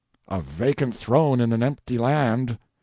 [0.29, 2.57] —a vacant throne in an empty land!